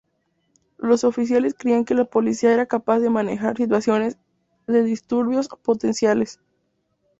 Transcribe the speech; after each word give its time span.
Los 0.79 1.03
oficiales 1.03 1.53
creían 1.55 1.85
que 1.85 1.93
la 1.93 2.05
policía 2.05 2.51
era 2.51 2.65
capaz 2.65 3.01
de 3.01 3.11
manejar 3.11 3.55
situaciones 3.55 4.17
de 4.65 4.81
disturbios 4.81 5.47
potenciales. 5.47 6.39